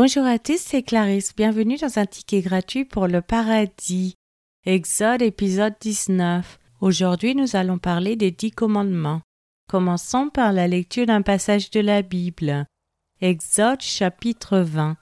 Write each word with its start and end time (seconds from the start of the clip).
Bonjour 0.00 0.26
à 0.26 0.38
tous, 0.38 0.60
c'est 0.60 0.84
Clarisse. 0.84 1.34
Bienvenue 1.34 1.76
dans 1.76 1.98
un 1.98 2.06
ticket 2.06 2.40
gratuit 2.40 2.84
pour 2.84 3.08
le 3.08 3.20
paradis. 3.20 4.14
Exode 4.64 5.22
épisode 5.22 5.74
19. 5.80 6.60
Aujourd'hui, 6.80 7.34
nous 7.34 7.56
allons 7.56 7.78
parler 7.78 8.14
des 8.14 8.30
dix 8.30 8.52
commandements. 8.52 9.22
Commençons 9.68 10.28
par 10.28 10.52
la 10.52 10.68
lecture 10.68 11.06
d'un 11.06 11.22
passage 11.22 11.70
de 11.70 11.80
la 11.80 12.02
Bible. 12.02 12.66
Exode 13.20 13.80
chapitre 13.80 14.58
20. 14.60 14.96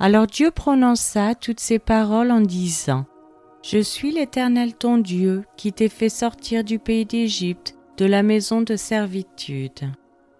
Alors 0.00 0.26
Dieu 0.26 0.50
prononça 0.50 1.36
toutes 1.36 1.60
ces 1.60 1.78
paroles 1.78 2.32
en 2.32 2.40
disant 2.40 3.06
Je 3.62 3.78
suis 3.78 4.10
l'Éternel 4.10 4.74
ton 4.74 4.98
Dieu 4.98 5.44
qui 5.56 5.72
t'ai 5.72 5.88
fait 5.88 6.08
sortir 6.08 6.64
du 6.64 6.80
pays 6.80 7.06
d'Égypte, 7.06 7.76
de 7.96 8.06
la 8.06 8.24
maison 8.24 8.60
de 8.60 8.74
servitude. 8.74 9.92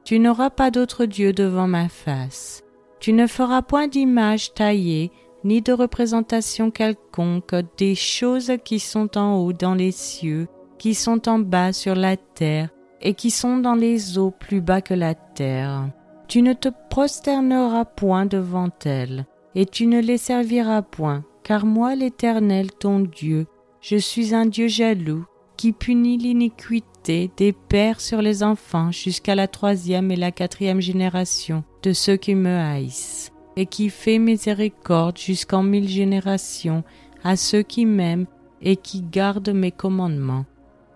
Tu 0.04 0.18
n'auras 0.18 0.50
pas 0.50 0.72
d'autre 0.72 1.04
Dieu 1.04 1.32
devant 1.32 1.68
ma 1.68 1.88
face. 1.88 2.65
Tu 3.00 3.12
ne 3.12 3.26
feras 3.26 3.62
point 3.62 3.88
d'image 3.88 4.54
taillée, 4.54 5.12
ni 5.44 5.62
de 5.62 5.72
représentation 5.72 6.70
quelconque 6.70 7.54
des 7.76 7.94
choses 7.94 8.52
qui 8.64 8.80
sont 8.80 9.16
en 9.16 9.36
haut 9.36 9.52
dans 9.52 9.74
les 9.74 9.92
cieux, 9.92 10.48
qui 10.78 10.94
sont 10.94 11.28
en 11.28 11.38
bas 11.38 11.72
sur 11.72 11.94
la 11.94 12.16
terre, 12.16 12.70
et 13.00 13.14
qui 13.14 13.30
sont 13.30 13.58
dans 13.58 13.74
les 13.74 14.18
eaux 14.18 14.32
plus 14.32 14.60
bas 14.60 14.80
que 14.80 14.94
la 14.94 15.14
terre. 15.14 15.88
Tu 16.28 16.42
ne 16.42 16.52
te 16.52 16.68
prosterneras 16.90 17.84
point 17.84 18.26
devant 18.26 18.70
elles, 18.84 19.26
et 19.54 19.66
tu 19.66 19.86
ne 19.86 20.00
les 20.00 20.18
serviras 20.18 20.82
point, 20.82 21.24
car 21.44 21.64
moi 21.64 21.94
l'Éternel 21.94 22.72
ton 22.72 23.00
Dieu, 23.00 23.46
je 23.80 23.96
suis 23.96 24.34
un 24.34 24.46
Dieu 24.46 24.66
jaloux, 24.66 25.24
qui 25.56 25.72
punit 25.72 26.18
l'iniquité 26.18 26.86
des 27.06 27.52
pères 27.52 28.00
sur 28.00 28.20
les 28.20 28.42
enfants 28.42 28.90
jusqu'à 28.90 29.34
la 29.34 29.46
troisième 29.46 30.10
et 30.10 30.16
la 30.16 30.32
quatrième 30.32 30.80
génération 30.80 31.62
de 31.82 31.92
ceux 31.92 32.16
qui 32.16 32.34
me 32.34 32.56
haïssent, 32.56 33.32
et 33.56 33.66
qui 33.66 33.90
fait 33.90 34.18
miséricorde 34.18 35.16
jusqu'en 35.16 35.62
mille 35.62 35.88
générations 35.88 36.82
à 37.22 37.36
ceux 37.36 37.62
qui 37.62 37.86
m'aiment 37.86 38.26
et 38.60 38.76
qui 38.76 39.02
gardent 39.02 39.54
mes 39.54 39.70
commandements. 39.70 40.44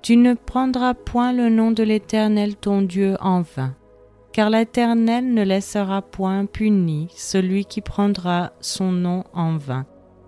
Tu 0.03 0.17
ne 0.17 0.35
prendras 0.35 0.95
point 0.95 1.33
le 1.33 1.49
nom 1.49 1.71
de 1.71 1.83
l'Éternel 1.83 2.57
ton 2.57 2.83
Dieu 2.83 3.17
en 3.21 3.43
vain, 3.43 3.77
car 4.33 4.51
l'Éternel 4.51 5.33
ne 5.33 5.43
laissera 5.43 6.03
point 6.03 6.47
puni 6.47 7.09
celui 7.15 7.67
qui 7.67 7.83
prendra 7.83 8.53
son 8.61 8.91
nom 8.91 9.25
en 9.33 9.59
vain. 9.59 9.87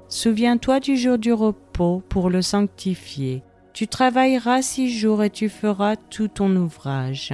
Souviens-toi 0.09 0.79
du 0.79 0.97
jour 0.97 1.19
du 1.19 1.33
repos 1.33 2.03
pour 2.09 2.29
le 2.29 2.43
sanctifier. 2.43 3.43
Tu 3.73 3.89
travailleras 3.89 4.61
six 4.61 4.91
jours 4.91 5.23
et 5.23 5.31
tu 5.31 5.49
feras 5.49 5.97
tout 5.97 6.29
ton 6.29 6.55
ouvrage. 6.57 7.33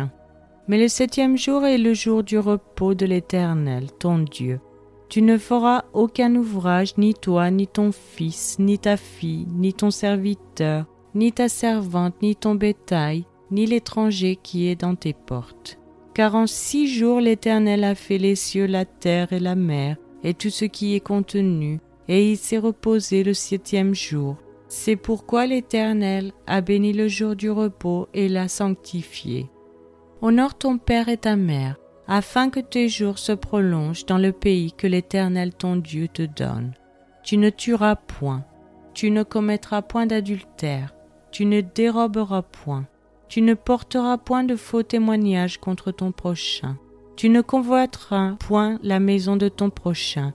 Mais 0.68 0.78
le 0.78 0.86
septième 0.86 1.36
jour 1.36 1.64
est 1.64 1.78
le 1.78 1.94
jour 1.94 2.22
du 2.22 2.38
repos 2.38 2.94
de 2.94 3.06
l'Éternel, 3.06 3.90
ton 3.98 4.18
Dieu. 4.18 4.60
Tu 5.08 5.22
ne 5.22 5.36
feras 5.36 5.84
aucun 5.94 6.36
ouvrage, 6.36 6.96
ni 6.96 7.14
toi, 7.14 7.50
ni 7.50 7.66
ton 7.66 7.90
fils, 7.90 8.56
ni 8.58 8.78
ta 8.78 8.96
fille, 8.96 9.46
ni 9.50 9.72
ton 9.72 9.90
serviteur, 9.90 10.84
ni 11.14 11.32
ta 11.32 11.48
servante, 11.48 12.20
ni 12.22 12.36
ton 12.36 12.54
bétail, 12.54 13.24
ni 13.50 13.66
l'étranger 13.66 14.36
qui 14.36 14.68
est 14.68 14.80
dans 14.80 14.94
tes 14.94 15.14
portes. 15.14 15.78
Car 16.14 16.34
en 16.34 16.46
six 16.46 16.86
jours 16.86 17.20
l'Éternel 17.20 17.82
a 17.82 17.94
fait 17.94 18.18
les 18.18 18.36
cieux, 18.36 18.66
la 18.66 18.84
terre 18.84 19.32
et 19.32 19.40
la 19.40 19.54
mer, 19.54 19.96
et 20.22 20.34
tout 20.34 20.50
ce 20.50 20.66
qui 20.66 20.94
est 20.94 21.00
contenu, 21.00 21.80
et 22.06 22.30
il 22.30 22.36
s'est 22.36 22.58
reposé 22.58 23.24
le 23.24 23.34
septième 23.34 23.94
jour. 23.94 24.36
C'est 24.68 24.96
pourquoi 24.96 25.46
l'Éternel 25.46 26.32
a 26.46 26.60
béni 26.60 26.92
le 26.92 27.08
jour 27.08 27.34
du 27.34 27.50
repos 27.50 28.08
et 28.12 28.28
l'a 28.28 28.48
sanctifié. 28.48 29.50
Honore 30.20 30.58
ton 30.58 30.76
Père 30.76 31.08
et 31.08 31.16
ta 31.16 31.36
Mère, 31.36 31.76
afin 32.06 32.50
que 32.50 32.60
tes 32.60 32.88
jours 32.88 33.18
se 33.18 33.32
prolongent 33.32 34.04
dans 34.06 34.18
le 34.18 34.32
pays 34.32 34.72
que 34.72 34.86
l'Éternel 34.86 35.54
ton 35.54 35.76
Dieu 35.76 36.08
te 36.08 36.22
donne. 36.22 36.74
Tu 37.22 37.38
ne 37.38 37.48
tueras 37.48 37.96
point, 37.96 38.44
tu 38.92 39.10
ne 39.10 39.22
commettras 39.22 39.80
point 39.80 40.06
d'adultère, 40.06 40.94
tu 41.30 41.46
ne 41.46 41.62
déroberas 41.62 42.42
point, 42.42 42.86
tu 43.28 43.40
ne 43.40 43.54
porteras 43.54 44.18
point 44.18 44.44
de 44.44 44.56
faux 44.56 44.82
témoignages 44.82 45.58
contre 45.58 45.92
ton 45.92 46.12
prochain, 46.12 46.76
tu 47.16 47.30
ne 47.30 47.40
convoiteras 47.40 48.36
point 48.38 48.78
la 48.82 49.00
maison 49.00 49.36
de 49.36 49.48
ton 49.48 49.70
prochain, 49.70 50.34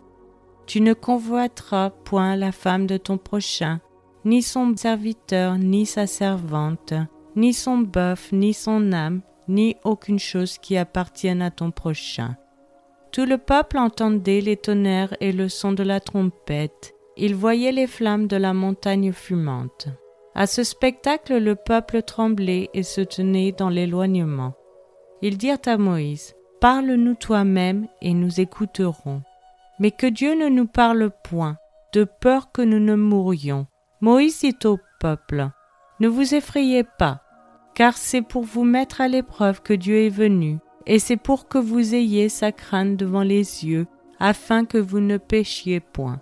tu 0.65 0.81
ne 0.81 0.93
convoiteras 0.93 1.89
point 1.89 2.35
la 2.35 2.51
femme 2.51 2.87
de 2.87 2.97
ton 2.97 3.17
prochain, 3.17 3.79
ni 4.25 4.41
son 4.41 4.75
serviteur, 4.75 5.57
ni 5.57 5.85
sa 5.85 6.07
servante, 6.07 6.93
ni 7.35 7.53
son 7.53 7.79
bœuf, 7.79 8.31
ni 8.31 8.53
son 8.53 8.91
âme, 8.93 9.21
ni 9.47 9.75
aucune 9.83 10.19
chose 10.19 10.57
qui 10.57 10.77
appartienne 10.77 11.41
à 11.41 11.51
ton 11.51 11.71
prochain. 11.71 12.37
Tout 13.11 13.25
le 13.25 13.37
peuple 13.37 13.77
entendait 13.77 14.41
les 14.41 14.57
tonnerres 14.57 15.15
et 15.19 15.31
le 15.31 15.49
son 15.49 15.71
de 15.71 15.83
la 15.83 15.99
trompette. 15.99 16.93
Il 17.15 17.35
voyait 17.35 17.71
les 17.71 17.87
flammes 17.87 18.27
de 18.27 18.37
la 18.37 18.53
montagne 18.53 19.11
fumante. 19.11 19.87
À 20.33 20.47
ce 20.47 20.63
spectacle, 20.63 21.37
le 21.37 21.55
peuple 21.55 22.01
tremblait 22.01 22.69
et 22.73 22.81
se 22.81 23.01
tenait 23.01 23.51
dans 23.51 23.69
l'éloignement. 23.69 24.53
Ils 25.21 25.37
dirent 25.37 25.59
à 25.67 25.77
Moïse, 25.77 26.33
Parle-nous 26.59 27.15
toi-même 27.15 27.87
et 28.01 28.13
nous 28.13 28.39
écouterons. 28.39 29.21
Mais 29.79 29.91
que 29.91 30.07
Dieu 30.07 30.33
ne 30.33 30.47
nous 30.47 30.65
parle 30.65 31.11
point, 31.23 31.57
de 31.93 32.05
peur 32.05 32.51
que 32.51 32.61
nous 32.61 32.79
ne 32.79 32.95
mourions. 32.95 33.67
Moïse 34.03 34.39
dit 34.41 34.67
au 34.67 34.79
peuple, 34.99 35.49
Ne 36.01 36.09
vous 36.09 36.35
effrayez 36.35 36.83
pas, 36.83 37.21
car 37.73 37.95
c'est 37.95 38.21
pour 38.21 38.43
vous 38.43 38.65
mettre 38.65 38.99
à 38.99 39.07
l'épreuve 39.07 39.61
que 39.61 39.71
Dieu 39.71 39.95
est 39.95 40.09
venu, 40.09 40.57
et 40.85 40.99
c'est 40.99 41.15
pour 41.15 41.47
que 41.47 41.57
vous 41.57 41.95
ayez 41.95 42.27
sa 42.27 42.51
crainte 42.51 42.97
devant 42.97 43.21
les 43.21 43.63
yeux, 43.63 43.87
afin 44.19 44.65
que 44.65 44.77
vous 44.77 44.99
ne 44.99 45.15
péchiez 45.15 45.79
point. 45.79 46.19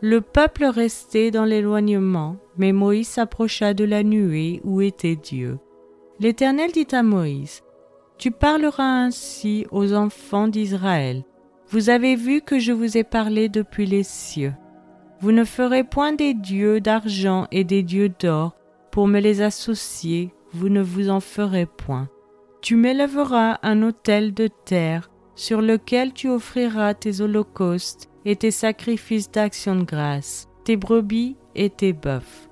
Le 0.00 0.20
peuple 0.20 0.66
restait 0.66 1.32
dans 1.32 1.44
l'éloignement, 1.44 2.36
mais 2.56 2.70
Moïse 2.70 3.08
s'approcha 3.08 3.74
de 3.74 3.82
la 3.82 4.04
nuée 4.04 4.60
où 4.62 4.80
était 4.80 5.16
Dieu. 5.16 5.58
L'Éternel 6.20 6.70
dit 6.70 6.86
à 6.92 7.02
Moïse, 7.02 7.62
Tu 8.16 8.30
parleras 8.30 9.06
ainsi 9.06 9.66
aux 9.72 9.92
enfants 9.92 10.46
d'Israël. 10.46 11.24
Vous 11.70 11.90
avez 11.90 12.14
vu 12.14 12.42
que 12.42 12.60
je 12.60 12.70
vous 12.70 12.96
ai 12.96 13.02
parlé 13.02 13.48
depuis 13.48 13.86
les 13.86 14.04
cieux. 14.04 14.52
Vous 15.20 15.32
ne 15.32 15.44
ferez 15.44 15.82
point 15.82 16.12
des 16.12 16.32
dieux 16.32 16.80
d'argent 16.80 17.48
et 17.50 17.64
des 17.64 17.82
dieux 17.82 18.08
d'or 18.08 18.54
pour 18.92 19.08
me 19.08 19.18
les 19.18 19.42
associer, 19.42 20.32
vous 20.52 20.68
ne 20.68 20.80
vous 20.80 21.10
en 21.10 21.20
ferez 21.20 21.66
point. 21.66 22.08
Tu 22.62 22.76
m'élèveras 22.76 23.58
un 23.62 23.82
autel 23.82 24.32
de 24.32 24.48
terre 24.64 25.10
sur 25.34 25.60
lequel 25.60 26.12
tu 26.12 26.28
offriras 26.28 26.94
tes 26.94 27.20
holocaustes 27.20 28.08
et 28.24 28.36
tes 28.36 28.50
sacrifices 28.50 29.30
d'action 29.30 29.76
de 29.76 29.84
grâce, 29.84 30.48
tes 30.64 30.76
brebis 30.76 31.36
et 31.54 31.70
tes 31.70 31.92
bœufs. 31.92 32.48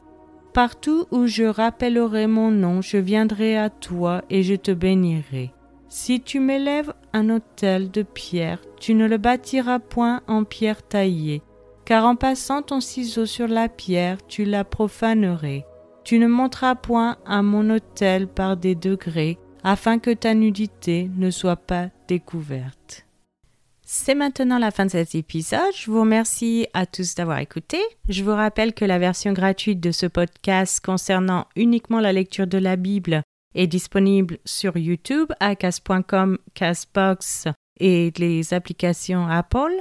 Partout 0.53 1.07
où 1.11 1.27
je 1.27 1.45
rappellerai 1.45 2.27
mon 2.27 2.51
nom, 2.51 2.81
je 2.81 2.97
viendrai 2.97 3.57
à 3.57 3.71
toi 3.71 4.23
et 4.31 4.43
je 4.43 4.55
te 4.55 4.71
bénirai. 4.71 5.53
Si 5.89 6.21
tu 6.21 6.41
m'élèves 6.41 6.93
un 7.13 7.31
autel 7.31 7.91
de 7.91 8.03
pierre, 8.03 8.61
tu 8.81 8.95
ne 8.95 9.07
le 9.07 9.19
bâtiras 9.19 9.79
point 9.79 10.23
en 10.27 10.45
pierre 10.45 10.83
taillée, 10.83 11.43
car 11.87 12.05
en 12.05 12.17
passant 12.17 12.63
ton 12.63 12.81
ciseau 12.81 13.25
sur 13.25 13.49
la 13.49 13.69
pierre, 13.69 14.19
tu 14.27 14.45
la 14.45 14.65
profanerais. 14.65 15.65
Tu 16.05 16.19
ne 16.19 16.27
monteras 16.27 16.75
point 16.75 17.17
à 17.25 17.43
mon 17.43 17.71
autel 17.71 18.27
par 18.29 18.57
des 18.57 18.75
degrés, 18.75 19.39
afin 19.65 19.99
que 19.99 20.11
ta 20.11 20.35
nudité 20.35 21.11
ne 21.17 21.31
soit 21.31 21.57
pas 21.57 21.89
découverte. 22.09 23.07
C'est 23.89 24.17
maintenant 24.17 24.59
la 24.59 24.73
fin 24.73 24.87
de 24.87 24.91
cet 24.91 25.15
épisode. 25.15 25.73
Je 25.77 25.89
vous 25.89 26.01
remercie 26.01 26.67
à 26.75 26.87
tous 26.87 27.15
d'avoir 27.15 27.39
écouté. 27.39 27.79
Je 28.09 28.25
vous 28.25 28.35
rappelle 28.35 28.75
que 28.75 28.85
la 28.85 28.99
version 28.99 29.33
gratuite 29.33 29.79
de 29.79 29.93
ce 29.93 30.07
podcast 30.07 30.85
concernant 30.85 31.47
uniquement 31.55 32.01
la 32.01 32.13
lecture 32.13 32.49
de 32.49 32.59
la 32.59 32.75
Bible 32.75 33.23
est 33.55 33.69
disponible 33.69 34.39
sur 34.45 34.77
YouTube 34.77 35.33
à 35.39 35.55
cas.com, 35.55 36.39
Casbox 36.55 37.47
et 37.79 38.13
les 38.19 38.55
applications 38.55 39.29
Apple. 39.29 39.81